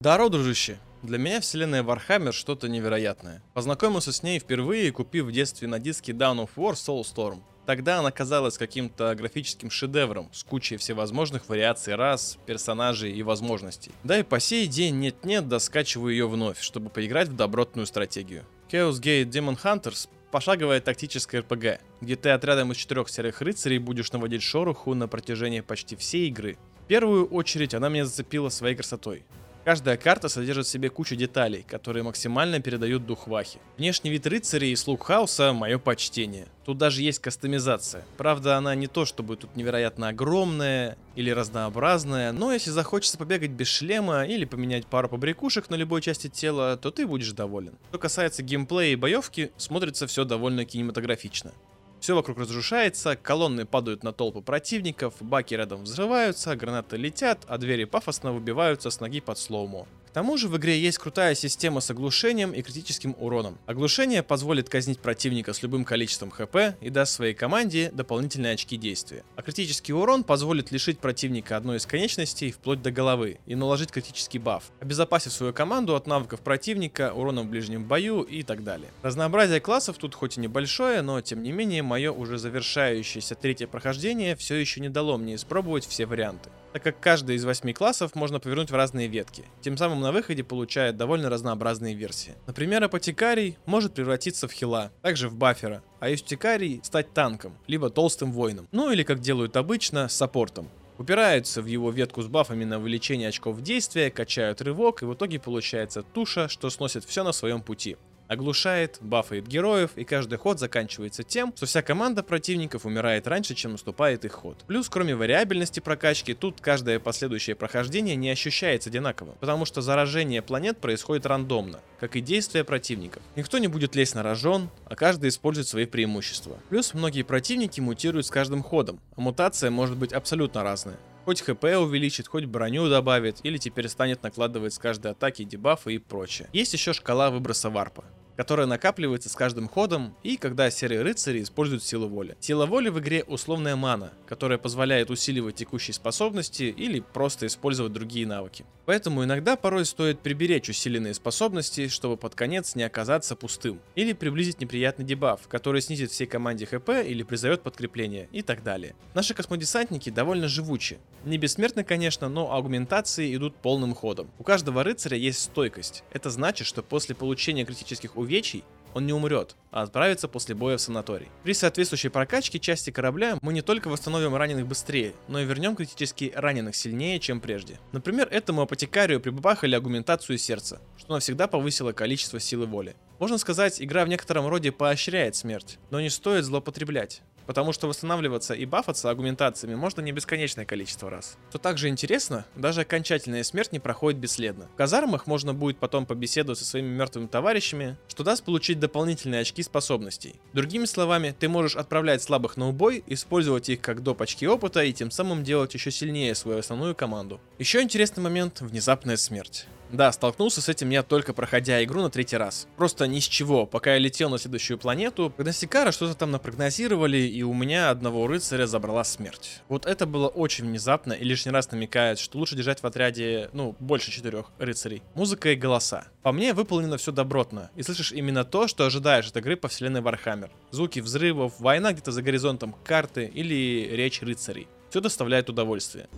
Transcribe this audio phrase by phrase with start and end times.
[0.00, 0.78] Даро, дружище.
[1.02, 3.42] Для меня вселенная Warhammer что-то невероятное.
[3.52, 7.40] Познакомился с ней впервые, купив в детстве на диске Dawn of War Soulstorm.
[7.66, 13.90] Тогда она казалась каким-то графическим шедевром с кучей всевозможных вариаций рас, персонажей и возможностей.
[14.04, 18.44] Да и по сей день нет-нет, да скачиваю ее вновь, чтобы поиграть в добротную стратегию.
[18.70, 24.12] Chaos Gate Demon Hunters пошаговая тактическая РПГ, где ты отрядом из четырех серых рыцарей будешь
[24.12, 26.56] наводить шороху на протяжении почти всей игры.
[26.84, 29.24] В первую очередь она меня зацепила своей красотой.
[29.68, 33.60] Каждая карта содержит в себе кучу деталей, которые максимально передают дух Вахи.
[33.76, 36.46] Внешний вид рыцарей и слуг хаоса– мое почтение.
[36.64, 38.02] Тут даже есть кастомизация.
[38.16, 43.66] Правда, она не то чтобы тут невероятно огромная или разнообразная, но если захочется побегать без
[43.66, 47.74] шлема или поменять пару побрякушек на любой части тела, то ты будешь доволен.
[47.90, 51.52] Что касается геймплея и боевки, смотрится все довольно кинематографично.
[52.00, 57.84] Все вокруг разрушается, колонны падают на толпы противников, баки рядом взрываются, гранаты летят, а двери
[57.84, 59.86] пафосно выбиваются с ноги под слоумо.
[60.18, 63.56] Тому же в игре есть крутая система с оглушением и критическим уроном.
[63.66, 69.22] Оглушение позволит казнить противника с любым количеством хп и даст своей команде дополнительные очки действия.
[69.36, 74.40] А критический урон позволит лишить противника одной из конечностей вплоть до головы и наложить критический
[74.40, 78.88] баф, обезопасив свою команду от навыков противника, урона в ближнем бою и так далее.
[79.02, 84.34] Разнообразие классов тут хоть и небольшое, но тем не менее мое уже завершающееся третье прохождение
[84.34, 88.38] все еще не дало мне испробовать все варианты так как каждый из восьми классов можно
[88.38, 92.34] повернуть в разные ветки, тем самым на выходе получает довольно разнообразные версии.
[92.46, 98.30] Например, апотекарий может превратиться в хила, также в бафера, а юстикарий стать танком, либо толстым
[98.30, 100.68] воином, ну или как делают обычно, саппортом.
[100.98, 105.40] Упираются в его ветку с бафами на увеличение очков действия, качают рывок, и в итоге
[105.40, 107.96] получается туша, что сносит все на своем пути
[108.28, 113.72] оглушает, бафает героев, и каждый ход заканчивается тем, что вся команда противников умирает раньше, чем
[113.72, 114.58] наступает их ход.
[114.66, 120.78] Плюс, кроме вариабельности прокачки, тут каждое последующее прохождение не ощущается одинаковым, потому что заражение планет
[120.78, 123.22] происходит рандомно, как и действия противников.
[123.34, 126.58] Никто не будет лезть на рожон, а каждый использует свои преимущества.
[126.68, 130.98] Плюс многие противники мутируют с каждым ходом, а мутация может быть абсолютно разная.
[131.24, 135.98] Хоть хп увеличит, хоть броню добавит, или теперь станет накладывать с каждой атаки дебафы и
[135.98, 136.48] прочее.
[136.54, 138.04] Есть еще шкала выброса варпа
[138.38, 142.36] которая накапливается с каждым ходом и когда серые рыцари используют силу воли.
[142.38, 148.28] Сила воли в игре условная мана, которая позволяет усиливать текущие способности или просто использовать другие
[148.28, 148.64] навыки.
[148.86, 154.60] Поэтому иногда порой стоит приберечь усиленные способности, чтобы под конец не оказаться пустым, или приблизить
[154.60, 158.94] неприятный дебаф, который снизит всей команде хп или призовет подкрепление и так далее.
[159.14, 160.98] Наши космодесантники довольно живучи.
[161.24, 164.30] Не бессмертны, конечно, но аугментации идут полным ходом.
[164.38, 166.04] У каждого рыцаря есть стойкость.
[166.12, 168.62] Это значит, что после получения критических увечий увечий,
[168.92, 171.28] он не умрет, а отправится после боя в санаторий.
[171.44, 176.32] При соответствующей прокачке части корабля мы не только восстановим раненых быстрее, но и вернем критически
[176.34, 177.78] раненых сильнее, чем прежде.
[177.92, 182.96] Например, этому апотекарию прибабахали агументацию сердца, что навсегда повысило количество силы воли.
[183.18, 188.52] Можно сказать, игра в некотором роде поощряет смерть, но не стоит злоупотреблять потому что восстанавливаться
[188.52, 191.38] и бафаться аргументациями можно не бесконечное количество раз.
[191.48, 194.68] Что также интересно, даже окончательная смерть не проходит бесследно.
[194.74, 199.62] В казармах можно будет потом побеседовать со своими мертвыми товарищами, что даст получить дополнительные очки
[199.62, 200.34] способностей.
[200.52, 204.20] Другими словами, ты можешь отправлять слабых на убой, использовать их как доп.
[204.20, 207.40] очки опыта и тем самым делать еще сильнее свою основную команду.
[207.58, 209.66] Еще интересный момент– внезапная смерть.
[209.90, 212.68] Да, столкнулся с этим я только проходя игру на третий раз.
[212.76, 217.42] Просто ни с чего, пока я летел на следующую планету, Гносикара что-то там напрогнозировали, и
[217.42, 219.62] у меня одного рыцаря забрала смерть.
[219.68, 223.76] Вот это было очень внезапно и лишний раз намекает, что лучше держать в отряде, ну,
[223.78, 225.02] больше четырех рыцарей.
[225.14, 226.08] Музыка и голоса.
[226.22, 230.00] По мне выполнено все добротно, и слышишь именно то, что ожидаешь от игры по вселенной
[230.00, 230.50] Warhammer.
[230.70, 234.68] Звуки взрывов, война где-то за горизонтом карты или речь рыцарей.
[234.90, 236.08] Все доставляет удовольствие.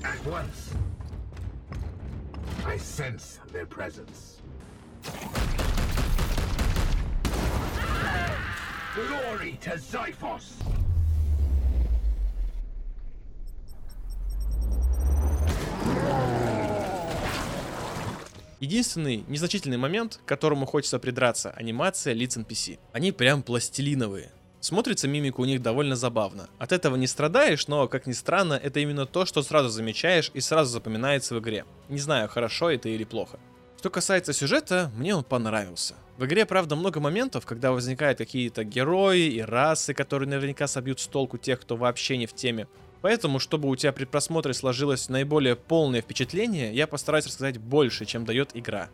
[2.66, 4.40] I sense their presence.
[8.94, 10.54] Glory to Zyphos!
[18.60, 22.78] Единственный незначительный момент, к которому хочется придраться, анимация лиц NPC.
[22.92, 24.32] Они прям пластилиновые.
[24.60, 26.50] Смотрится мимика у них довольно забавно.
[26.58, 30.40] От этого не страдаешь, но, как ни странно, это именно то, что сразу замечаешь и
[30.40, 31.64] сразу запоминается в игре.
[31.88, 33.38] Не знаю, хорошо это или плохо.
[33.78, 35.94] Что касается сюжета, мне он понравился.
[36.18, 41.06] В игре, правда, много моментов, когда возникают какие-то герои и расы, которые наверняка собьют с
[41.06, 42.68] толку тех, кто вообще не в теме.
[43.00, 48.26] Поэтому, чтобы у тебя при просмотре сложилось наиболее полное впечатление, я постараюсь рассказать больше, чем
[48.26, 48.90] дает игра.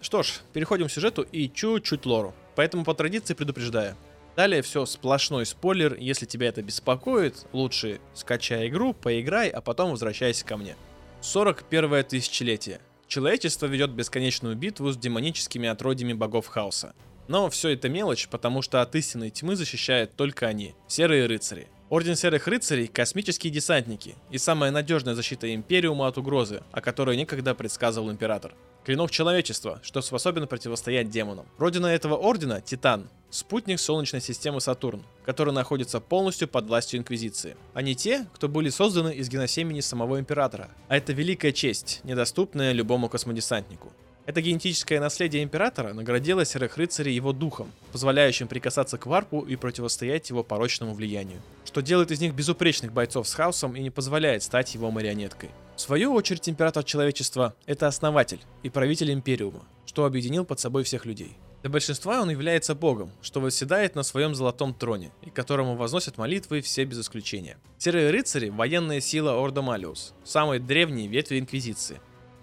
[0.00, 2.32] Что ж, переходим к сюжету и чуть-чуть лору.
[2.54, 3.96] Поэтому по традиции предупреждаю.
[4.38, 10.44] Далее все сплошной спойлер, если тебя это беспокоит, лучше скачай игру, поиграй, а потом возвращайся
[10.44, 10.76] ко мне.
[11.22, 12.80] 41 тысячелетие.
[13.08, 16.94] Человечество ведет бесконечную битву с демоническими отродьями богов хаоса.
[17.26, 21.66] Но все это мелочь, потому что от истинной тьмы защищают только они, серые рыцари.
[21.90, 27.54] Орден Серых Рыцарей– космические десантники и самая надежная защита Империума от угрозы, о которой некогда
[27.54, 28.52] предсказывал Император.
[28.84, 31.46] Клинок человечества, что способен противостоять демонам.
[31.56, 37.56] Родина этого ордена– Титан, спутник Солнечной системы Сатурн, который находится полностью под властью Инквизиции.
[37.72, 40.68] Они те, кто были созданы из геносемени самого Императора.
[40.88, 43.94] А это великая честь, недоступная любому космодесантнику.
[44.28, 50.28] Это генетическое наследие Императора наградило Серых Рыцарей его духом, позволяющим прикасаться к варпу и противостоять
[50.28, 54.74] его порочному влиянию, что делает из них безупречных бойцов с хаосом и не позволяет стать
[54.74, 55.48] его марионеткой.
[55.76, 61.06] В свою очередь Император Человечества— это основатель и правитель Империума, что объединил под собой всех
[61.06, 61.38] людей.
[61.62, 66.60] Для большинства он является богом, что восседает на своем золотом троне, и которому возносят молитвы
[66.60, 67.56] все без исключения.
[67.78, 71.98] Серые рыцари– военная сила Орда Малиус, самой древней ветви Инквизиции,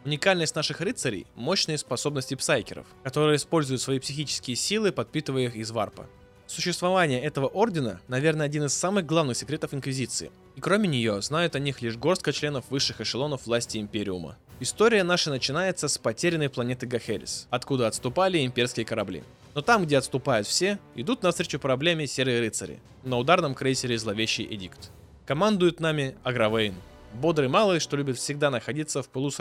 [0.06, 6.06] Уникальность наших рыцарей– мощные способности псайкеров, которые используют свои психические силы, подпитывая их из варпа.
[6.46, 10.30] Существование этого ордена, наверное, один из самых главных секретов Инквизиции.
[10.56, 14.38] И кроме нее, знают о них лишь горстка членов высших эшелонов власти Империума.
[14.60, 19.24] История наша начинается с потерянной планеты Гахерис, откуда отступали имперские корабли.
[19.56, 24.92] Но там, где отступают все, идут навстречу проблеме серые рыцари, на ударном крейсере Зловещий Эдикт.
[25.26, 26.76] Командует нами Агравейн,
[27.16, 29.32] Бодрый малый, что любит всегда находиться в пылу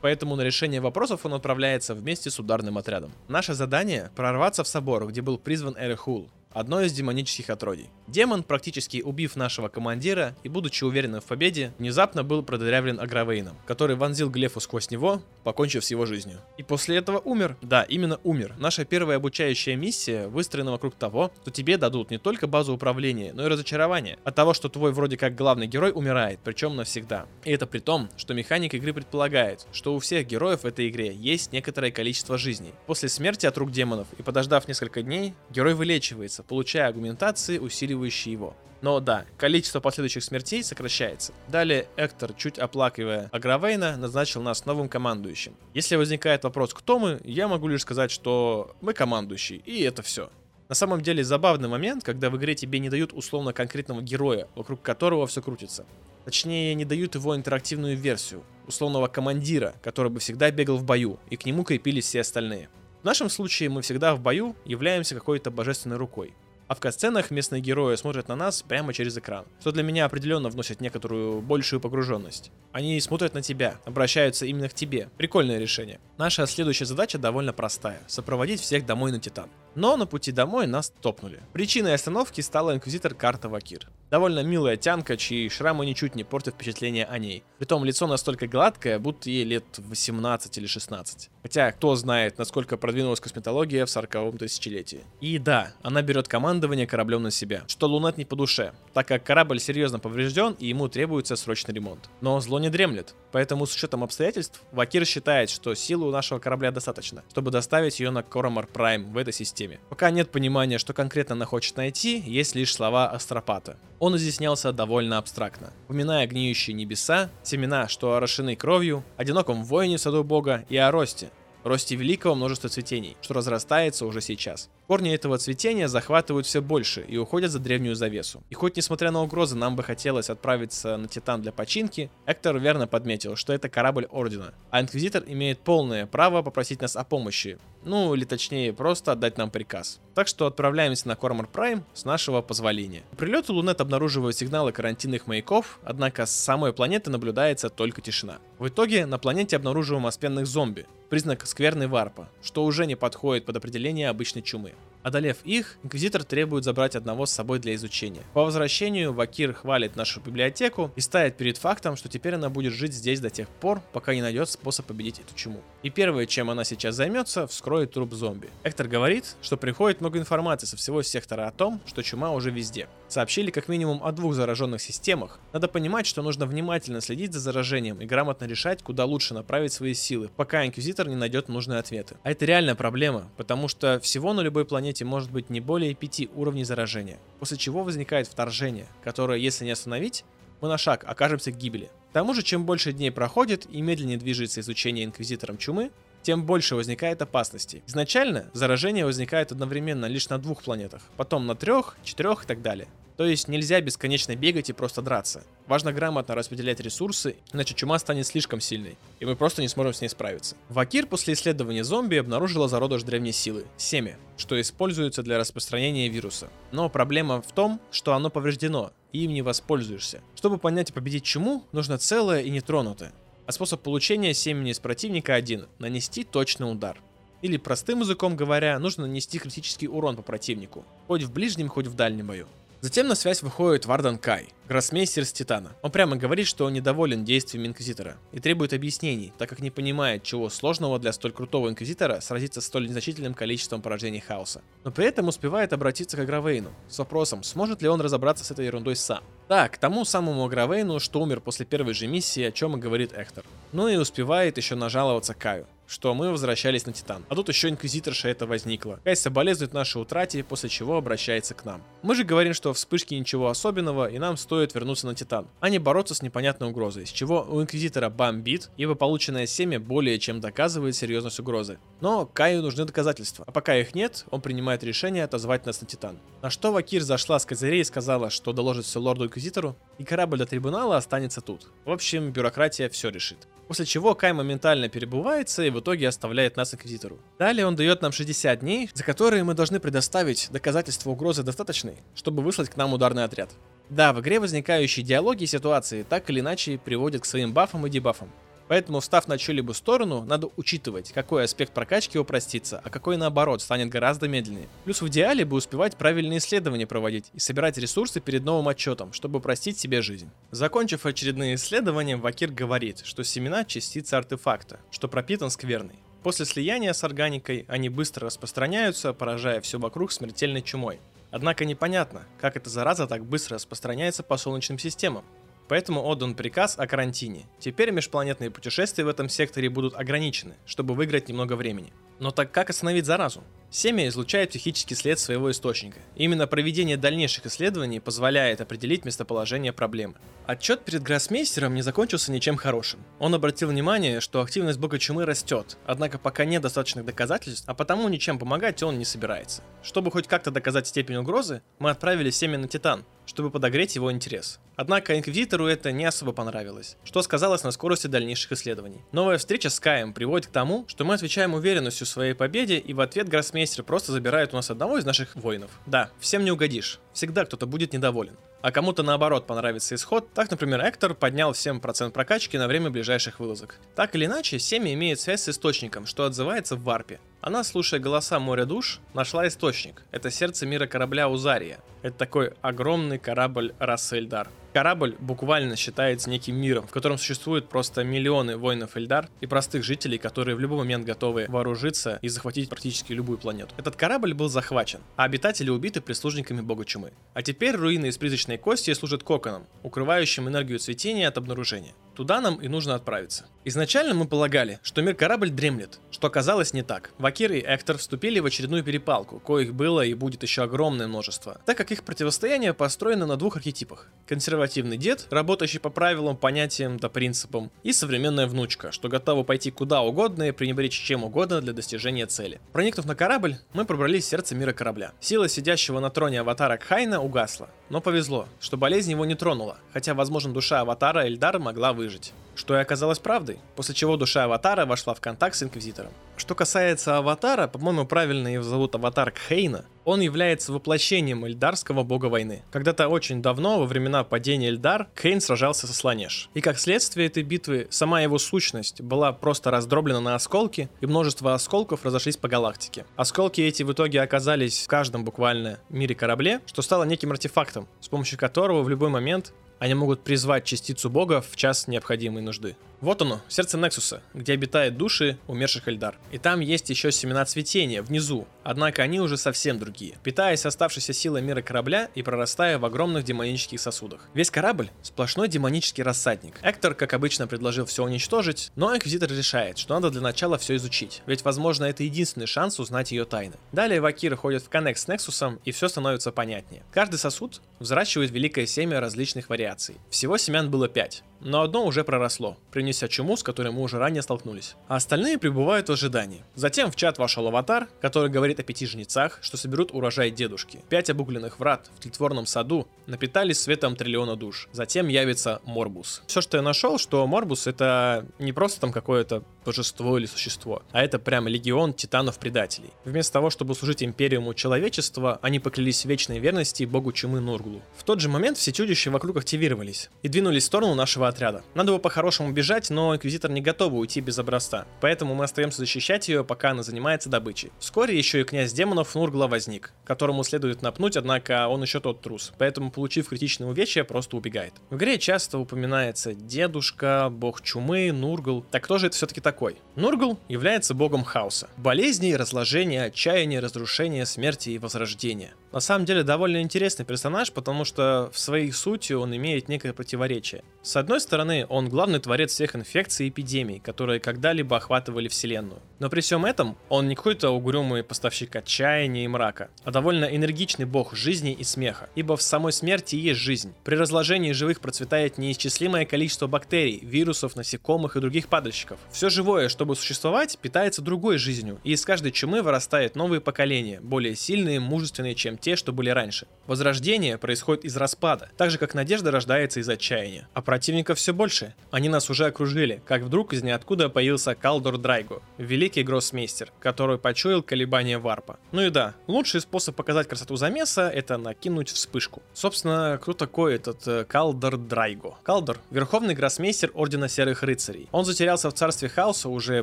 [0.00, 3.12] поэтому на решение вопросов он отправляется вместе с ударным отрядом.
[3.28, 7.90] Наше задание– прорваться в собор, где был призван Эрехул, одно из демонических отродий.
[8.06, 13.96] Демон, практически убив нашего командира и будучи уверенным в победе, внезапно был продырявлен Агравейном, который
[13.96, 16.40] вонзил Глефу сквозь него, покончив с его жизнью.
[16.58, 17.56] И после этого умер.
[17.62, 18.54] Да, именно умер.
[18.58, 23.46] Наша первая обучающая миссия выстроена вокруг того, что тебе дадут не только базу управления, но
[23.46, 27.26] и разочарование от того, что твой вроде как главный герой умирает, причем навсегда.
[27.44, 31.14] И это при том, что механик игры предполагает, что у всех героев в этой игре
[31.14, 32.72] есть некоторое количество жизней.
[32.86, 38.56] После смерти от рук демонов и подождав несколько дней, герой вылечивается, получая аргументации, усиливающие его.
[38.82, 41.32] Но да, количество последующих смертей сокращается.
[41.48, 45.54] Далее Эктор, чуть оплакивая Агравейна, назначил нас новым командующим.
[45.72, 50.30] Если возникает вопрос, кто мы, я могу лишь сказать, что мы командующий, и это все.
[50.68, 54.82] На самом деле забавный момент, когда в игре тебе не дают условно конкретного героя, вокруг
[54.82, 55.86] которого все крутится.
[56.24, 61.36] Точнее, не дают его интерактивную версию, условного командира, который бы всегда бегал в бою, и
[61.36, 62.68] к нему крепились все остальные.
[63.02, 66.32] В нашем случае мы всегда в бою являемся какой-то божественной рукой.
[66.68, 70.48] А в катсценах местные герои смотрят на нас прямо через экран, что для меня определенно
[70.48, 72.52] вносит некоторую большую погруженность.
[72.70, 75.10] Они смотрят на тебя, обращаются именно к тебе.
[75.16, 75.98] Прикольное решение.
[76.16, 79.50] Наша следующая задача довольно простая– сопроводить всех домой на Титан.
[79.74, 81.40] Но на пути домой нас топнули.
[81.52, 83.88] Причиной остановки стала инквизитор Карта Вакир.
[84.10, 87.44] Довольно милая тянка, чьи шрамы ничуть не портят впечатление о ней.
[87.56, 91.30] Притом лицо настолько гладкое, будто ей лет 18 или 16.
[91.42, 95.00] Хотя, кто знает, насколько продвинулась косметология в 40-м тысячелетии.
[95.22, 99.24] И да, она берет командование кораблем на себя, что Лунат не по душе, так как
[99.24, 102.10] корабль серьезно поврежден и ему требуется срочный ремонт.
[102.20, 106.70] Но зло не дремлет, поэтому с учетом обстоятельств, Вакир считает, что силы у нашего корабля
[106.70, 109.61] достаточно, чтобы доставить ее на Коромар Прайм в этой системе.
[109.88, 113.76] Пока нет понимания, что конкретно она хочет найти, есть лишь слова Астропата.
[113.98, 120.24] Он изъяснялся довольно абстрактно, упоминая гниющие небеса, семена, что орошены кровью, одиноком воине в саду
[120.24, 121.30] бога и о росте,
[121.64, 124.70] росте великого множества цветений, что разрастается уже сейчас.
[124.86, 128.42] Корни этого цветения захватывают все больше и уходят за древнюю завесу.
[128.50, 132.86] И хоть несмотря на угрозы нам бы хотелось отправиться на Титан для починки, Эктор верно
[132.86, 138.14] подметил, что это корабль Ордена, а Инквизитор имеет полное право попросить нас о помощи, ну
[138.14, 140.00] или точнее просто отдать нам приказ.
[140.14, 143.02] Так что отправляемся на Кормор Прайм с нашего позволения.
[143.10, 148.38] По прилету Лунет обнаруживает сигналы карантинных маяков, однако с самой планеты наблюдается только тишина.
[148.58, 153.56] В итоге на планете обнаруживаем оспенных зомби, признак скверной варпа, что уже не подходит под
[153.56, 154.74] определение обычной чумы.
[155.02, 158.22] Одолев их, Инквизитор требует забрать одного с собой для изучения.
[158.34, 162.94] По возвращению Вакир хвалит нашу библиотеку и ставит перед фактом, что теперь она будет жить
[162.94, 165.62] здесь до тех пор, пока не найдет способ победить эту чуму.
[165.82, 168.48] И первое, чем она сейчас займется, вскроет труп зомби.
[168.62, 172.88] Эктор говорит, что приходит много информации со всего сектора о том, что чума уже везде.
[173.08, 175.40] Сообщили как минимум о двух зараженных системах.
[175.52, 179.94] Надо понимать, что нужно внимательно следить за заражением и грамотно решать, куда лучше направить свои
[179.94, 182.16] силы, пока Инквизитор не найдет нужные ответы.
[182.22, 186.28] А это реальная проблема, потому что всего на любой планете может быть не более 5
[186.34, 190.24] уровней заражения, после чего возникает вторжение, которое, если не остановить,
[190.60, 191.90] мы на шаг окажемся к гибели.
[192.10, 195.90] К тому же, чем больше дней проходит и медленнее движется изучение Инквизитором чумы,
[196.22, 197.82] тем больше возникает опасностей.
[197.86, 202.88] Изначально заражение возникает одновременно лишь на двух планетах, потом на трех, четырех и так далее.
[203.16, 205.44] То есть нельзя бесконечно бегать и просто драться.
[205.66, 210.00] Важно грамотно распределять ресурсы, иначе чума станет слишком сильной, и мы просто не сможем с
[210.00, 210.56] ней справиться.
[210.68, 216.48] Вакир после исследования зомби обнаружила зародыш древней силы– семя, что используется для распространения вируса.
[216.72, 220.22] Но проблема в том, что оно повреждено, и им не воспользуешься.
[220.34, 223.12] Чтобы понять и победить чуму, нужно целое и нетронутое.
[223.52, 226.98] А способ получения семени из противника один– нанести точный удар.
[227.42, 231.92] Или простым языком говоря, нужно нанести критический урон по противнику, хоть в ближнем, хоть в
[231.92, 232.46] дальнем бою.
[232.80, 235.72] Затем на связь выходит Вардан Кай, гроссмейстер с Титана.
[235.82, 240.22] Он прямо говорит, что он недоволен действиями Инквизитора и требует объяснений, так как не понимает,
[240.22, 244.62] чего сложного для столь крутого Инквизитора сразиться с столь незначительным количеством порождений хаоса.
[244.82, 248.64] Но при этом успевает обратиться к Агравейну с вопросом, сможет ли он разобраться с этой
[248.64, 249.22] ерундой сам.
[249.48, 253.12] Да, к тому самому Агравейну, что умер после первой же миссии, о чем и говорит
[253.12, 253.44] Эктор.
[253.72, 257.26] Ну и успевает еще нажаловаться Каю что мы возвращались на Титан.
[257.28, 258.98] А тут еще Инквизиторша это возникла.
[259.04, 261.82] Кай соболезнует нашей утрате, после чего обращается к нам.
[262.00, 265.68] Мы же говорим, что в вспышке ничего особенного, и нам стоит вернуться на Титан, а
[265.68, 270.40] не бороться с непонятной угрозой, с чего у Инквизитора бомбит, ибо полученное семя более чем
[270.40, 271.78] доказывает серьезность угрозы.
[272.00, 276.18] Но Каю нужны доказательства, а пока их нет, он принимает решение отозвать нас на Титан.
[276.40, 280.38] На что Вакир зашла с козырей и сказала, что доложит все лорду Инквизитору, и корабль
[280.38, 281.68] до трибунала останется тут.
[281.84, 283.46] В общем, бюрократия все решит.
[283.68, 287.18] После чего Кай моментально перебывается и в итоге оставляет нас Инквизитору.
[287.38, 292.42] Далее он дает нам 60 дней, за которые мы должны предоставить доказательства угрозы достаточной, чтобы
[292.42, 293.50] выслать к нам ударный отряд.
[293.88, 297.90] Да, в игре возникающие диалоги и ситуации так или иначе приводят к своим бафам и
[297.90, 298.30] дебафам.
[298.72, 303.90] Поэтому, встав на чью-либо сторону, надо учитывать, какой аспект прокачки упростится, а какой наоборот станет
[303.90, 304.66] гораздо медленнее.
[304.84, 309.40] Плюс в идеале бы успевать правильные исследования проводить и собирать ресурсы перед новым отчетом, чтобы
[309.40, 310.30] упростить себе жизнь.
[310.52, 315.96] Закончив очередные исследования, Вакир говорит, что семена частица артефакта, что пропитан скверной.
[316.22, 320.98] После слияния с органикой они быстро распространяются, поражая все вокруг смертельной чумой.
[321.30, 325.26] Однако непонятно, как эта зараза так быстро распространяется по солнечным системам.
[325.72, 327.46] Поэтому отдан приказ о карантине.
[327.58, 331.94] Теперь межпланетные путешествия в этом секторе будут ограничены, чтобы выиграть немного времени.
[332.18, 333.42] Но так как остановить заразу?
[333.74, 335.98] Семя излучает психический след своего источника.
[336.14, 340.16] Именно проведение дальнейших исследований позволяет определить местоположение проблемы.
[340.44, 343.02] Отчет перед гроссмейстером не закончился ничем хорошим.
[343.18, 348.10] Он обратил внимание, что активность бога чумы растет, однако пока нет достаточных доказательств, а потому
[348.10, 349.62] ничем помогать он не собирается.
[349.82, 354.60] Чтобы хоть как-то доказать степень угрозы, мы отправили семя на Титан, чтобы подогреть его интерес.
[354.74, 359.02] Однако Инквизитору это не особо понравилось, что сказалось на скорости дальнейших исследований.
[359.12, 362.92] Новая встреча с Каем приводит к тому, что мы отвечаем уверенностью в своей победе, и
[362.92, 365.70] в ответ гроссмейстер просто забирает у нас одного из наших воинов.
[365.86, 370.32] Да, всем не угодишь, всегда кто-то будет недоволен а кому-то наоборот понравится исход.
[370.32, 373.76] Так, например, Эктор поднял всем процент прокачки на время ближайших вылазок.
[373.96, 377.20] Так или иначе, семя имеет связь с источником, что отзывается в варпе.
[377.42, 380.04] Она, слушая голоса моря душ, нашла источник.
[380.12, 381.80] Это сердце мира корабля Узария.
[382.02, 384.48] Это такой огромный корабль расы Эльдар.
[384.72, 390.18] Корабль буквально считается неким миром, в котором существуют просто миллионы воинов Эльдар и простых жителей,
[390.18, 393.74] которые в любой момент готовы вооружиться и захватить практически любую планету.
[393.76, 397.12] Этот корабль был захвачен, а обитатели убиты прислужниками бога чумы.
[397.34, 401.92] А теперь руины из призрачной кости служат коконом, укрывающим энергию цветения от обнаружения.
[402.14, 403.46] Туда нам и нужно отправиться.
[403.64, 407.12] Изначально мы полагали, что мир-корабль дремлет, что оказалось не так.
[407.18, 411.76] Вакир и Эктор вступили в очередную перепалку, коих было и будет еще огромное множество, так
[411.76, 414.08] как их противостояние построено на двух архетипах.
[414.26, 420.02] Консервативный дед, работающий по правилам, понятиям да принципам, и современная внучка, что готова пойти куда
[420.02, 422.60] угодно и пренебречь чем угодно для достижения цели.
[422.72, 425.12] Проникнув на корабль, мы пробрались в сердце мира корабля.
[425.20, 430.14] Сила сидящего на троне аватара Кхайна угасла, но повезло, что болезнь его не тронула, хотя,
[430.14, 435.14] возможно, душа аватара Эльдар могла выжить что и оказалось правдой, после чего душа Аватара вошла
[435.14, 436.12] в контакт с Инквизитором.
[436.36, 442.62] Что касается Аватара, по-моему, правильно его зовут Аватар Кхейна, он является воплощением эльдарского бога войны.
[442.72, 446.48] Когда-то очень давно, во времена падения Эльдар, Кейн сражался со Сланеш.
[446.54, 451.54] И как следствие этой битвы, сама его сущность была просто раздроблена на осколки, и множество
[451.54, 453.04] осколков разошлись по галактике.
[453.14, 458.08] Осколки эти в итоге оказались в каждом буквально мире корабле, что стало неким артефактом, с
[458.08, 462.76] помощью которого в любой момент они могут призвать частицу бога в час необходимой нужды.
[463.02, 466.16] Вот оно, сердце Нексуса, где обитают души умерших Эльдар.
[466.30, 471.42] И там есть еще семена цветения, внизу, однако они уже совсем другие, питаясь оставшейся силой
[471.42, 474.28] мира корабля и прорастая в огромных демонических сосудах.
[474.34, 476.60] Весь корабль— сплошной демонический рассадник.
[476.62, 481.22] Эктор, как обычно, предложил все уничтожить, но Инквизитор решает, что надо для начала все изучить,
[481.26, 483.56] ведь, возможно, это единственный шанс узнать ее тайны.
[483.72, 486.84] Далее Вакир ходит в коннект с Нексусом, и все становится понятнее.
[486.92, 489.96] Каждый сосуд взращивает великое семя различных вариаций.
[490.08, 493.98] Всего семян было 5, но одно уже проросло, принесет принеся чуму, с которой мы уже
[493.98, 494.76] ранее столкнулись.
[494.86, 496.44] А остальные пребывают в ожидании.
[496.54, 500.80] Затем в чат вошел аватар, который говорит о пяти жнецах, что соберут урожай дедушки.
[500.90, 504.68] Пять обугленных врат в тлетворном саду напитались светом триллиона душ.
[504.72, 506.22] Затем явится Морбус.
[506.26, 511.02] Все, что я нашел, что Морбус это не просто там какое-то божество или существо, а
[511.02, 512.90] это прямо легион титанов-предателей.
[513.04, 517.80] Вместо того, чтобы служить империуму человечества, они поклялись вечной верности богу чумы Нурглу.
[517.96, 521.62] В тот же момент все чудища вокруг активировались и двинулись в сторону нашего отряда.
[521.74, 526.28] Надо было по-хорошему бежать, но Инквизитор не готов уйти без образца, поэтому мы остаемся защищать
[526.28, 527.72] ее, пока она занимается добычей.
[527.78, 532.52] Вскоре еще и князь демонов Нургла возник, которому следует напнуть, однако он еще тот трус,
[532.58, 534.74] поэтому, получив критичное увечье, просто убегает.
[534.90, 538.64] В игре часто упоминается дедушка, бог чумы, Нургл.
[538.70, 539.76] Так кто же это все-таки такой?
[539.96, 541.68] Нургл является богом хаоса.
[541.76, 545.54] Болезней, разложения, отчаяния, разрушения, смерти и возрождения.
[545.72, 550.62] На самом деле довольно интересный персонаж, потому что в своей сути он имеет некое противоречие.
[550.82, 555.80] С одной стороны, он главный творец всех инфекций и эпидемий, которые когда-либо охватывали Вселенную.
[555.98, 560.84] Но при всем этом, он не какой-то угрюмый поставщик отчаяния и мрака, а довольно энергичный
[560.84, 562.10] бог жизни и смеха.
[562.16, 563.72] Ибо в самой смерти есть жизнь.
[563.84, 568.98] При разложении живых процветает неисчислимое количество бактерий, вирусов, насекомых и других падальщиков.
[569.10, 574.34] Все живое, чтобы существовать, питается другой жизнью, и из каждой чумы вырастает новые поколения, более
[574.34, 576.46] сильные, мужественные, чем те, что были раньше.
[576.66, 580.48] Возрождение происходит из распада, так же как надежда рождается из отчаяния.
[580.52, 581.74] А противников все больше.
[581.90, 587.62] Они нас уже окружили, как вдруг из ниоткуда появился Калдор Драйго, великий гроссмейстер, который почуял
[587.62, 588.58] колебания варпа.
[588.72, 592.42] Ну и да, лучший способ показать красоту замеса это накинуть вспышку.
[592.52, 595.36] Собственно, кто такой этот э, Калдор Драйго?
[595.42, 598.08] Калдор— верховный гроссмейстер Ордена Серых Рыцарей.
[598.10, 599.82] Он затерялся в царстве хаоса уже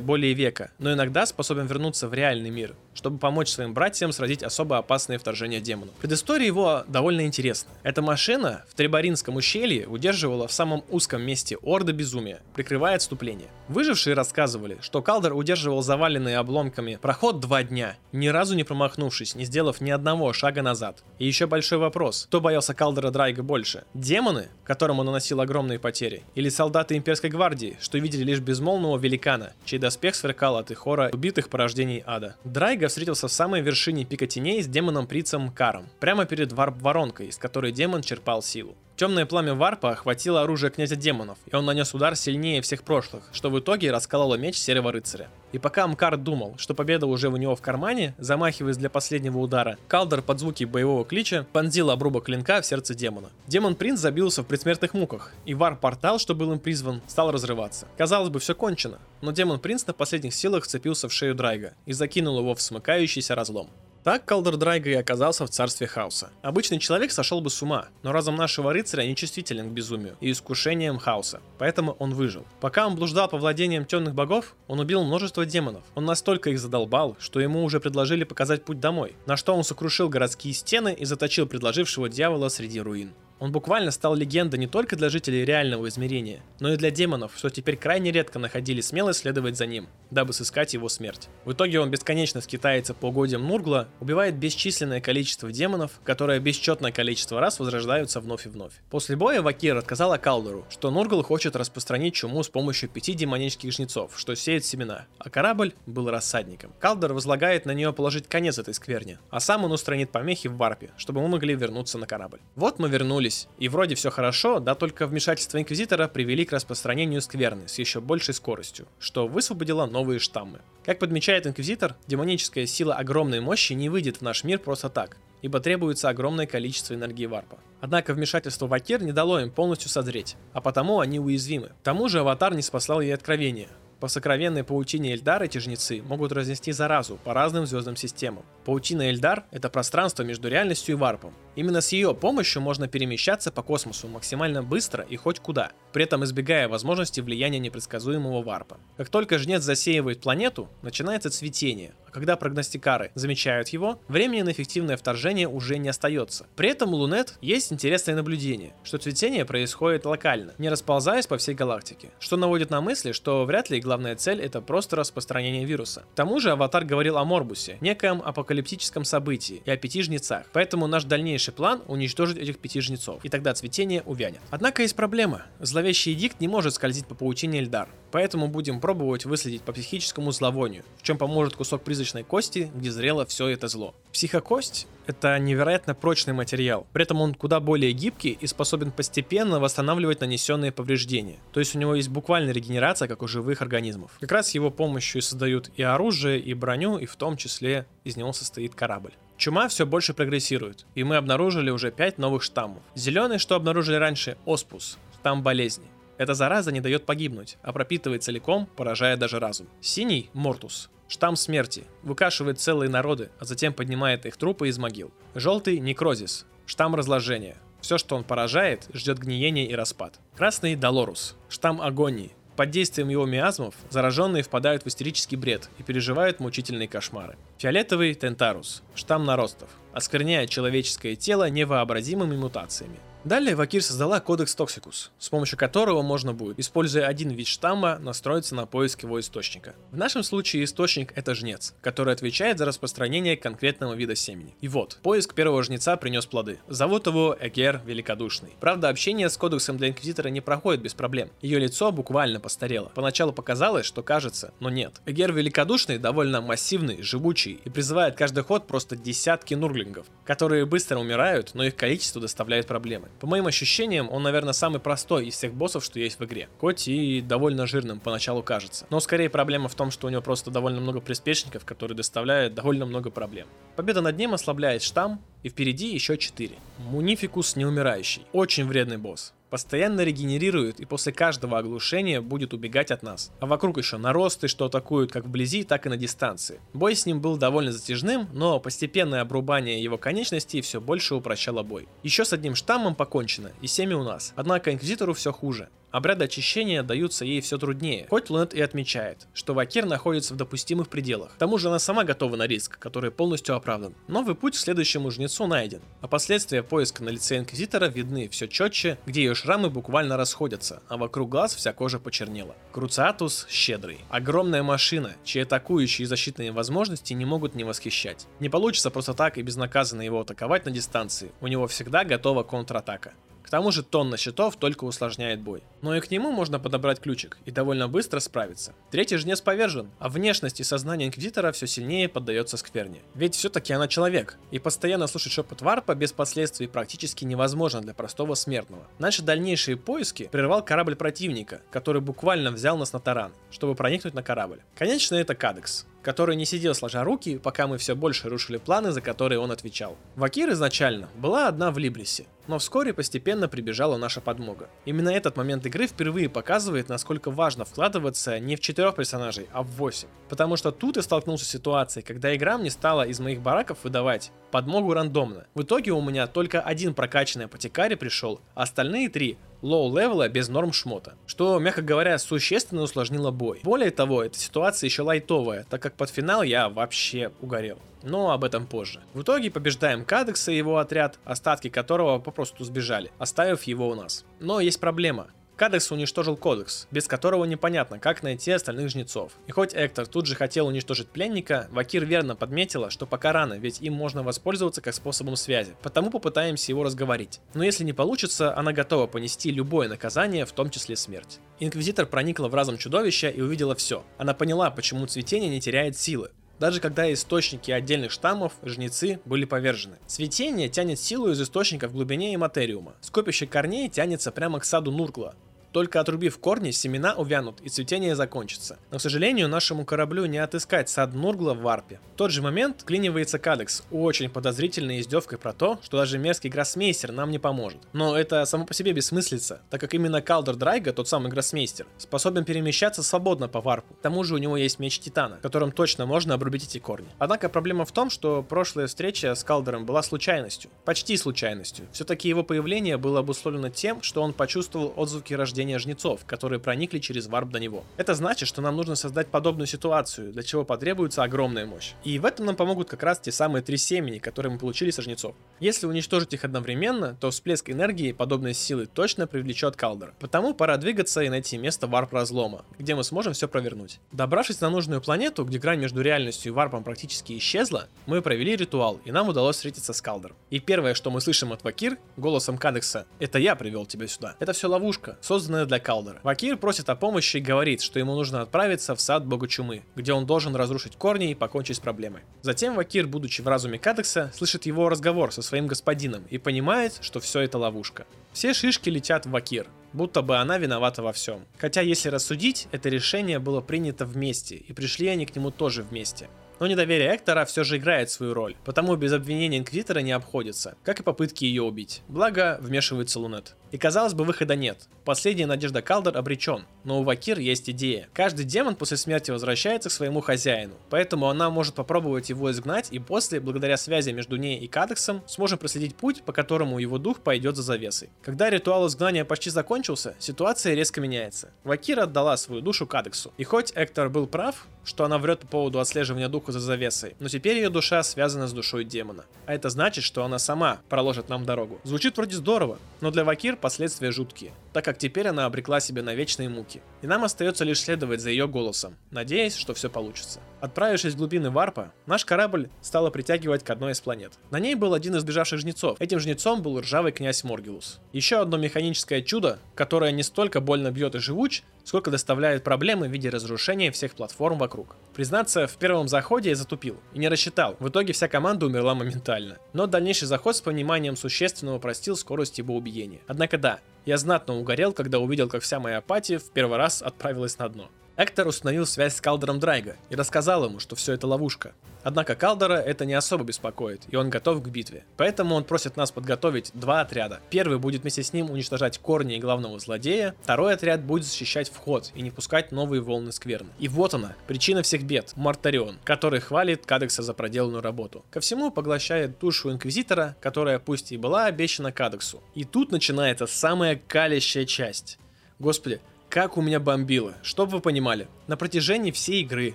[0.00, 4.76] более века, но иногда способен вернуться в реальный мир, чтобы помочь своим братьям сразить особо
[4.76, 5.94] опасные вторжения демонов.
[5.94, 7.70] Предыстория его довольно интересна.
[7.82, 13.48] Эта машина в Трибаринском ущелье удерживала в самом узком месте Орда Безумия, прикрывая отступление.
[13.68, 19.46] Выжившие рассказывали, что Калдер удерживал заваленные обломками проход два дня, ни разу не промахнувшись, не
[19.46, 21.02] сделав ни одного шага назад.
[21.18, 23.84] И еще большой вопрос, кто боялся Калдера Драйга больше?
[23.94, 29.54] Демоны, которым он наносил огромные потери, или солдаты имперской гвардии, что видели лишь безмолвного великана,
[29.64, 32.36] чей доспех сверкал от их хора убитых порождений ада?
[32.44, 37.72] Драйга встретился в самой вершине пика теней с демоном-прицем Каром, прямо перед варп-воронкой, из которой
[37.72, 38.76] демон черпал силу.
[38.96, 43.48] Темное пламя варпа охватило оружие князя демонов, и он нанес удар сильнее всех прошлых, что
[43.48, 45.30] в итоге раскололо меч серого рыцаря.
[45.52, 49.78] И пока Амкар думал, что победа уже у него в кармане, замахиваясь для последнего удара,
[49.88, 53.30] Калдер под звуки боевого клича понзил обрубок клинка в сердце демона.
[53.46, 57.88] Демон-принц забился в предсмертных муках, и вар-портал, что был им призван, стал разрываться.
[57.98, 62.38] Казалось бы, все кончено, но демон-принц на последних силах вцепился в шею Драйга и закинул
[62.38, 63.68] его в смыкающийся разлом.
[64.02, 66.30] Так Калдер Драйга и оказался в царстве хаоса.
[66.40, 70.98] Обычный человек сошел бы с ума, но разум нашего рыцаря нечувствителен к безумию и искушениям
[70.98, 72.46] хаоса, поэтому он выжил.
[72.62, 75.82] Пока он блуждал по владениям темных богов, он убил множество демонов.
[75.94, 80.08] Он настолько их задолбал, что ему уже предложили показать путь домой, на что он сокрушил
[80.08, 83.12] городские стены и заточил предложившего дьявола среди руин.
[83.40, 87.48] Он буквально стал легендой не только для жителей реального измерения, но и для демонов, что
[87.48, 91.30] теперь крайне редко находили смелость следовать за ним, дабы сыскать его смерть.
[91.46, 97.40] В итоге он бесконечно скитается по угодьям Нургла, убивает бесчисленное количество демонов, которые бесчетное количество
[97.40, 98.74] раз возрождаются вновь и вновь.
[98.90, 104.12] После боя Вакир отказал Калдору, что Нургл хочет распространить чуму с помощью пяти демонических жнецов,
[104.18, 106.74] что сеет семена, а корабль был рассадником.
[106.78, 110.90] Калдор возлагает на нее положить конец этой скверне, а сам он устранит помехи в варпе,
[110.98, 112.40] чтобы мы могли вернуться на корабль.
[112.54, 117.22] Вот мы вернулись вернулись, и вроде все хорошо, да только вмешательство Инквизитора привели к распространению
[117.22, 120.60] скверны с еще большей скоростью, что высвободило новые штаммы.
[120.84, 125.60] Как подмечает Инквизитор, демоническая сила огромной мощи не выйдет в наш мир просто так, ибо
[125.60, 127.58] требуется огромное количество энергии варпа.
[127.80, 131.68] Однако вмешательство Вакир не дало им полностью созреть, а потому они уязвимы.
[131.68, 133.68] К тому же Аватар не спасал ей откровения,
[134.00, 138.44] по сокровенной паутине Эльдар эти жнецы могут разнести заразу по разным звездным системам.
[138.64, 141.34] Паутина Эльдар— это пространство между реальностью и варпом.
[141.54, 146.24] Именно с ее помощью можно перемещаться по космосу максимально быстро и хоть куда, при этом
[146.24, 148.78] избегая возможности влияния непредсказуемого варпа.
[148.96, 155.48] Как только жнец засеивает планету, начинается цветение, когда прогностикары замечают его, времени на эффективное вторжение
[155.48, 156.46] уже не остается.
[156.56, 161.54] При этом у Лунет есть интересное наблюдение, что цветение происходит локально, не расползаясь по всей
[161.54, 166.04] галактике, что наводит на мысли, что вряд ли главная цель это просто распространение вируса.
[166.12, 170.86] К тому же Аватар говорил о Морбусе, некоем апокалиптическом событии и о пяти жнецах, поэтому
[170.86, 174.40] наш дальнейший план уничтожить этих пяти жнецов, и тогда цветение увянет.
[174.50, 175.42] Однако есть проблема.
[175.58, 177.88] Зловещий Дикт не может скользить по паутине Эльдар.
[178.12, 183.26] Поэтому будем пробовать выследить по психическому зловонию, в чем поможет кусок призрачной кости, где зрело
[183.26, 183.94] все это зло.
[184.12, 190.20] Психокость— это невероятно прочный материал, при этом он куда более гибкий и способен постепенно восстанавливать
[190.20, 191.38] нанесенные повреждения.
[191.52, 194.12] То есть у него есть буквальная регенерация, как у живых организмов.
[194.20, 198.32] Как раз его помощью создают и оружие, и броню, и в том числе из него
[198.32, 199.12] состоит корабль.
[199.36, 202.82] Чума все больше прогрессирует, и мы обнаружили уже 5 новых штаммов.
[202.94, 205.86] Зеленый, что обнаружили раньше, оспус, штамм болезни.
[206.20, 209.68] Эта зараза не дает погибнуть, а пропитывает целиком, поражая даже разум.
[209.80, 210.90] Синий– Мортус.
[211.08, 211.84] Штамм смерти.
[212.02, 215.12] Выкашивает целые народы, а затем поднимает их трупы из могил.
[215.34, 216.44] Желтый– Некрозис.
[216.66, 217.56] Штамм разложения.
[217.80, 220.20] Все, что он поражает, ждет гниение и распад.
[220.36, 221.36] Красный– Долорус.
[221.48, 222.32] Штамм агонии.
[222.54, 227.38] Под действием его миазмов зараженные впадают в истерический бред и переживают мучительные кошмары.
[227.56, 228.82] Фиолетовый– Тентарус.
[228.94, 229.70] Штамм наростов.
[229.94, 232.98] Оскверняет человеческое тело невообразимыми мутациями.
[233.22, 238.54] Далее Вакир создала кодекс Toxicus, с помощью которого можно будет, используя один вид штамма, настроиться
[238.54, 239.74] на поиск его источника.
[239.90, 244.54] В нашем случае источник это жнец, который отвечает за распространение конкретного вида семени.
[244.62, 246.60] И вот, поиск первого жнеца принес плоды.
[246.66, 248.54] Зовут его Эгер Великодушный.
[248.58, 251.28] Правда, общение с кодексом для Инквизитора не проходит без проблем.
[251.42, 252.90] Ее лицо буквально постарело.
[252.94, 254.94] Поначалу показалось, что кажется, но нет.
[255.04, 261.50] Эгер Великодушный довольно массивный, живучий и призывает каждый ход просто десятки нурглингов, которые быстро умирают,
[261.52, 263.09] но их количество доставляет проблемы.
[263.18, 266.48] По моим ощущениям, он, наверное, самый простой из всех боссов, что есть в игре.
[266.58, 268.86] Хоть и довольно жирным поначалу кажется.
[268.90, 272.86] Но скорее проблема в том, что у него просто довольно много приспешников, которые доставляют довольно
[272.86, 273.46] много проблем.
[273.76, 276.54] Победа над ним ослабляет штамм, и впереди еще 4.
[276.78, 278.22] Мунификус неумирающий.
[278.32, 283.32] Очень вредный босс постоянно регенерирует и после каждого оглушения будет убегать от нас.
[283.40, 286.60] А вокруг еще наросты, что атакуют как вблизи, так и на дистанции.
[286.72, 291.88] Бой с ним был довольно затяжным, но постепенное обрубание его конечностей все больше упрощало бой.
[292.02, 294.32] Еще с одним штаммом покончено, и семя у нас.
[294.36, 295.68] Однако Инквизитору все хуже.
[295.90, 300.88] Обряды очищения даются ей все труднее, хоть Лунет и отмечает, что Вакир находится в допустимых
[300.88, 301.34] пределах.
[301.34, 303.94] К тому же она сама готова на риск, который полностью оправдан.
[304.06, 308.98] Новый путь к следующему жнецу найден, а последствия поиска на лице Инквизитора видны все четче,
[309.04, 312.54] где ее шрамы буквально расходятся, а вокруг глаз вся кожа почернела.
[312.72, 313.98] Круциатус щедрый.
[314.10, 318.26] Огромная машина, чьи атакующие и защитные возможности не могут не восхищать.
[318.38, 323.12] Не получится просто так и безнаказанно его атаковать на дистанции, у него всегда готова контратака.
[323.50, 325.64] К тому же тонна щитов только усложняет бой.
[325.82, 328.74] Но и к нему можно подобрать ключик и довольно быстро справиться.
[328.92, 333.00] Третий жнец повержен, а внешность и сознание Инквизитора все сильнее поддается скверне.
[333.16, 338.36] Ведь все-таки она человек, и постоянно слушать шепот варпа без последствий практически невозможно для простого
[338.36, 338.86] смертного.
[339.00, 344.22] Наши дальнейшие поиски прервал корабль противника, который буквально взял нас на таран, чтобы проникнуть на
[344.22, 344.60] корабль.
[344.76, 349.00] Конечно, это Кадекс, который не сидел сложа руки, пока мы все больше рушили планы, за
[349.00, 349.96] которые он отвечал.
[350.16, 354.68] Вакир изначально была одна в Либрисе, но вскоре постепенно прибежала наша подмога.
[354.84, 359.68] Именно этот момент игры впервые показывает, насколько важно вкладываться не в четырех персонажей, а в
[359.72, 360.08] восемь.
[360.28, 364.32] Потому что тут я столкнулся с ситуацией, когда игра мне стала из моих бараков выдавать
[364.50, 365.46] подмогу рандомно.
[365.54, 370.48] В итоге у меня только один прокачанный апотекарий пришел, а остальные три low-level а без
[370.48, 373.60] норм шмота, что, мягко говоря, существенно усложнило бой.
[373.62, 377.78] Более того, эта ситуация еще лайтовая, так как под финал я вообще угорел.
[378.02, 379.00] Но об этом позже.
[379.12, 384.24] В итоге побеждаем Кадекса и его отряд, остатки которого попросту сбежали, оставив его у нас.
[384.38, 385.28] Но есть проблема.
[385.60, 389.32] Кадекс уничтожил кодекс, без которого непонятно, как найти остальных жнецов.
[389.46, 393.82] И хоть Эктор тут же хотел уничтожить пленника, Вакир верно подметила, что пока рано, ведь
[393.82, 395.76] им можно воспользоваться как способом связи.
[395.82, 397.40] Потому попытаемся его разговорить.
[397.52, 401.40] Но если не получится, она готова понести любое наказание, в том числе смерть.
[401.58, 404.02] Инквизитор проникла в разум чудовища и увидела все.
[404.16, 409.96] Она поняла, почему цветение не теряет силы даже когда источники отдельных штаммов, жнецы, были повержены.
[410.06, 412.96] Цветение тянет силу из источника в глубине и материума.
[413.00, 415.34] Скопище корней тянется прямо к саду Нургла,
[415.72, 418.78] только отрубив корни, семена увянут и цветение закончится.
[418.90, 422.00] Но, к сожалению, нашему кораблю не отыскать сад Нургла в варпе.
[422.14, 427.12] В тот же момент клинивается Кадекс очень подозрительной издевкой про то, что даже мерзкий гроссмейстер
[427.12, 427.78] нам не поможет.
[427.92, 432.44] Но это само по себе бессмыслица, так как именно Калдер Драйга, тот самый гроссмейстер, способен
[432.44, 433.94] перемещаться свободно по варпу.
[433.94, 437.08] К тому же у него есть меч Титана, которым точно можно обрубить эти корни.
[437.18, 440.70] Однако проблема в том, что прошлая встреча с Калдером была случайностью.
[440.84, 441.86] Почти случайностью.
[441.92, 447.00] Все-таки его появление было обусловлено тем, что он почувствовал отзвуки рождения рождения жнецов, которые проникли
[447.00, 447.84] через варп до него.
[447.98, 451.92] Это значит, что нам нужно создать подобную ситуацию, для чего потребуется огромная мощь.
[452.02, 455.02] И в этом нам помогут как раз те самые три семени, которые мы получили со
[455.02, 455.34] жнецов.
[455.60, 460.14] Если уничтожить их одновременно, то всплеск энергии подобной силы точно привлечет Калдер.
[460.18, 464.00] Потому пора двигаться и найти место варп разлома, где мы сможем все провернуть.
[464.12, 468.98] Добравшись на нужную планету, где грань между реальностью и варпом практически исчезла, мы провели ритуал,
[469.04, 470.36] и нам удалось встретиться с Калдером.
[470.48, 474.36] И первое, что мы слышим от Вакир, голосом Кадекса, это я привел тебя сюда.
[474.38, 476.20] Это все ловушка, созданная неожиданное для Калдера.
[476.22, 480.12] Вакир просит о помощи и говорит, что ему нужно отправиться в сад бога чумы, где
[480.12, 482.22] он должен разрушить корни и покончить с проблемой.
[482.42, 487.20] Затем Вакир, будучи в разуме Кадекса, слышит его разговор со своим господином и понимает, что
[487.20, 488.06] все это ловушка.
[488.32, 491.44] Все шишки летят в Вакир, будто бы она виновата во всем.
[491.58, 496.28] Хотя, если рассудить, это решение было принято вместе, и пришли они к нему тоже вместе.
[496.60, 501.00] Но недоверие Эктора все же играет свою роль, потому без обвинения Инквизитора не обходится, как
[501.00, 502.02] и попытки ее убить.
[502.06, 503.56] Благо, вмешивается Лунет.
[503.70, 504.88] И казалось бы, выхода нет.
[505.04, 508.08] Последняя надежда Калдер обречен, но у Вакир есть идея.
[508.12, 512.98] Каждый демон после смерти возвращается к своему хозяину, поэтому она может попробовать его изгнать, и
[512.98, 517.56] после, благодаря связи между ней и Кадексом, сможем проследить путь, по которому его дух пойдет
[517.56, 518.10] за завесой.
[518.22, 521.50] Когда ритуал изгнания почти закончился, ситуация резко меняется.
[521.64, 523.32] Вакир отдала свою душу Кадексу.
[523.36, 527.28] И хоть Эктор был прав, что она врет по поводу отслеживания духа за завесой, но
[527.28, 529.24] теперь ее душа связана с душой демона.
[529.46, 531.80] А это значит, что она сама проложит нам дорогу.
[531.84, 536.14] Звучит вроде здорово, но для Вакир последствия жуткие, так как теперь она обрекла себя на
[536.14, 536.82] вечные муки.
[537.02, 540.40] И нам остается лишь следовать за ее голосом, надеясь, что все получится.
[540.60, 544.34] Отправившись в глубины варпа, наш корабль стало притягивать к одной из планет.
[544.50, 546.00] На ней был один из бежавших жнецов.
[546.00, 548.00] Этим жнецом был ржавый князь Моргелус.
[548.12, 553.10] Еще одно механическое чудо, которое не столько больно бьет и живуч, сколько доставляет проблемы в
[553.10, 554.96] виде разрушения всех платформ вокруг.
[555.14, 557.76] Признаться, в первом заходе я затупил и не рассчитал.
[557.80, 559.58] В итоге вся команда умерла моментально.
[559.72, 563.20] Но дальнейший заход с пониманием существенно упростил скорость его убиения.
[563.26, 567.58] Однако да, я знатно угорел, когда увидел, как вся моя апатия в первый раз отправилась
[567.58, 567.90] на дно.
[568.20, 571.72] Эктор установил связь с Калдером Драйга и рассказал ему, что все это ловушка.
[572.02, 575.04] Однако Калдера это не особо беспокоит, и он готов к битве.
[575.16, 577.40] Поэтому он просит нас подготовить два отряда.
[577.48, 582.20] Первый будет вместе с ним уничтожать корни главного злодея, второй отряд будет защищать вход и
[582.20, 583.70] не пускать новые волны скверны.
[583.78, 588.26] И вот она, причина всех бед, Мартарион, который хвалит Кадекса за проделанную работу.
[588.30, 592.42] Ко всему поглощает душу Инквизитора, которая пусть и была обещана Кадексу.
[592.54, 595.18] И тут начинается самая калящая часть.
[595.58, 597.34] Господи, как у меня бомбило.
[597.42, 599.74] Чтоб вы понимали, на протяжении всей игры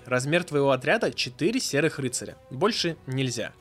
[0.05, 2.37] размер твоего отряда 4 серых рыцаря.
[2.49, 3.51] Больше нельзя.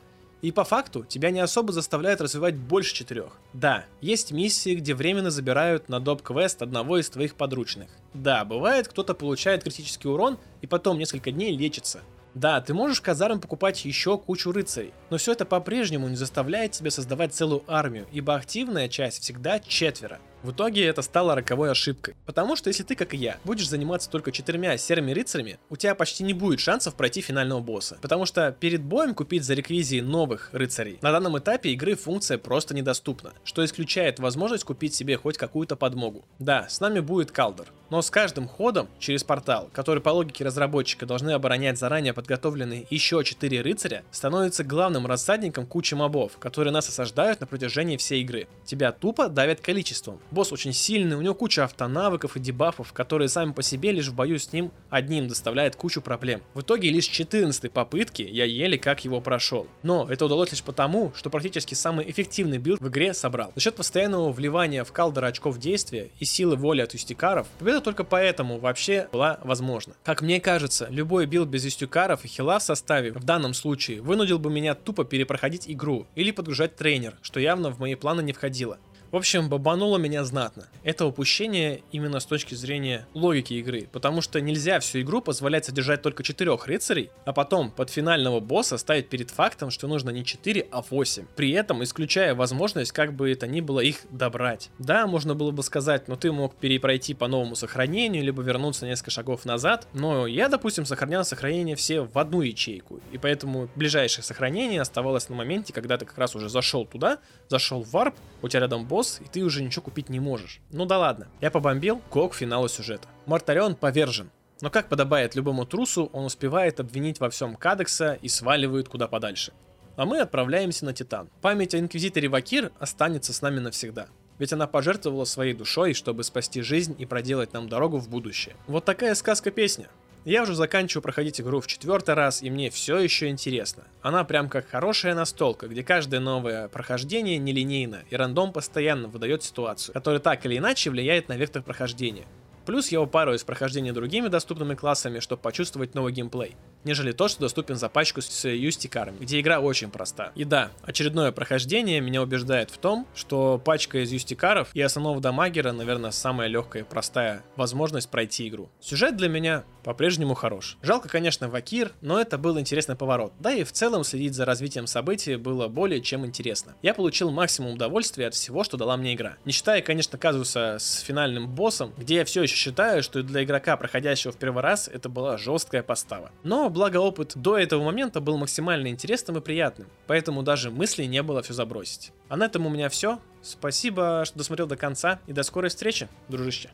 [0.41, 3.37] И по факту тебя не особо заставляют развивать больше четырех.
[3.51, 7.89] Да, есть миссии, где временно забирают на доп-квест одного из твоих подручных.
[8.13, 11.99] Да, бывает, кто-то получает критический урон и потом несколько дней лечится.
[12.33, 16.91] Да, ты можешь казарм покупать еще кучу рыцарей, но все это по-прежнему не заставляет тебя
[16.91, 20.19] создавать целую армию, ибо активная часть всегда четверо.
[20.45, 22.15] В итоге это стало роковой ошибкой.
[22.27, 25.95] Потому что если ты, как и я, будешь заниматься только четырьмя серыми рыцарями, у тебя
[25.95, 27.97] почти не будет шансов пройти финального босса.
[27.99, 32.75] Потому что перед боем купить за реквизии новых рыцарей на данном этапе игры функция просто
[32.75, 36.25] недоступна, что исключает возможность купить себе хоть какую-то подмогу.
[36.37, 41.07] Да, с нами будет Калдер, но с каждым ходом через портал, который по логике разработчика
[41.07, 47.41] должны оборонять заранее подготовленные еще 4 рыцаря, становится главным рассадником кучи мобов, которые нас осаждают
[47.41, 48.47] на протяжении всей игры.
[48.63, 50.19] Тебя тупо давят количеством.
[50.35, 54.15] Босс очень сильный, у него куча автонавыков и дебафов, которые сами по себе лишь в
[54.15, 56.41] бою с ним одним доставляют кучу проблем.
[56.53, 59.65] В итоге лишь 14 попытки я еле как его прошел.
[59.81, 63.53] Но это удалось лишь потому, что практически самый эффективный билд в игре собрал.
[63.55, 68.03] За счет постоянного вливания в калдера очков действия и силы воли от юстикаров, победа только
[68.03, 69.93] поэтому вообще была возможна.
[70.03, 74.37] Как мне кажется, любой билд без юстикаров и хила в составе в данном случае вынудил
[74.37, 78.77] бы меня тупо перепроходить игру или подгружать тренер, что явно в мои планы не входило.
[79.11, 80.67] В общем, бомбануло меня знатно.
[80.83, 86.01] Это упущение именно с точки зрения логики игры, потому что нельзя всю игру позволять содержать
[86.01, 90.67] только четырех рыцарей, а потом под финального босса ставить перед фактом, что нужно не 4,
[90.71, 91.27] а 8.
[91.35, 94.69] При этом исключая возможность, как бы это ни было, их добрать.
[94.79, 99.11] Да, можно было бы сказать, но ты мог перепройти по новому сохранению, либо вернуться несколько
[99.11, 104.81] шагов назад, но я, допустим, сохранял сохранение все в одну ячейку, и поэтому ближайшее сохранение
[104.81, 108.61] оставалось на моменте, когда ты как раз уже зашел туда, зашел в варп, у тебя
[108.61, 110.61] рядом босс, босс, и ты уже ничего купить не можешь.
[110.71, 111.27] Ну да ладно.
[111.41, 113.09] Я побомбил, го к финалу сюжета.
[113.25, 114.31] Мартарион повержен.
[114.61, 119.51] Но как подобает любому трусу, он успевает обвинить во всем Кадекса и сваливает куда подальше.
[119.97, 121.29] А мы отправляемся на Титан.
[121.41, 124.07] Память о Инквизиторе Вакир останется с нами навсегда.
[124.39, 128.55] Ведь она пожертвовала своей душой, чтобы спасти жизнь и проделать нам дорогу в будущее.
[128.67, 129.89] Вот такая сказка-песня.
[130.25, 133.83] Я уже заканчиваю проходить игру в четвертый раз, и мне все еще интересно.
[134.01, 139.93] Она прям как хорошая настолка, где каждое новое прохождение нелинейно, и рандом постоянно выдает ситуацию,
[139.93, 142.25] которая так или иначе влияет на вектор прохождения.
[142.65, 147.41] Плюс я упарываюсь в прохождение другими доступными классами, чтобы почувствовать новый геймплей, нежели то, что
[147.41, 150.31] доступен за пачку с юстикарами, где игра очень проста.
[150.35, 155.71] И да, очередное прохождение меня убеждает в том, что пачка из юстикаров и основного дамагера,
[155.71, 158.69] наверное, самая легкая и простая возможность пройти игру.
[158.79, 160.77] Сюжет для меня по-прежнему хорош.
[160.81, 163.33] Жалко, конечно, Вакир, но это был интересный поворот.
[163.39, 166.75] Да и в целом следить за развитием событий было более чем интересно.
[166.81, 169.37] Я получил максимум удовольствия от всего, что дала мне игра.
[169.45, 173.77] Не считая, конечно, казуса с финальным боссом, где я все еще считаю, что для игрока,
[173.77, 176.31] проходящего в первый раз, это была жесткая постава.
[176.43, 181.21] Но, благо опыт до этого момента был максимально интересным и приятным, поэтому даже мысли не
[181.21, 182.11] было все забросить.
[182.29, 183.19] А на этом у меня все.
[183.41, 186.69] Спасибо, что досмотрел до конца, и до скорой встречи, дружище.